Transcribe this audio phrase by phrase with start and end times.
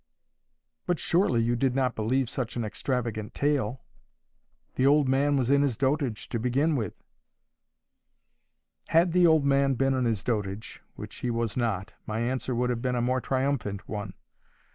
[0.87, 3.83] "But surely you did not believe such an extravagant tale?
[4.73, 6.95] The old man was in his dotage, to begin with."
[8.87, 12.71] Had the old man been in his dotage, which he was not, my answer would
[12.71, 14.15] have been a more triumphant one.